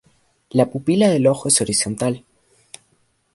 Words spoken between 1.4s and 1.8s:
es